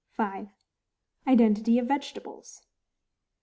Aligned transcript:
5. 0.13 0.49
Identity 1.27 1.77
of 1.77 1.87
Vegetables. 1.87 2.63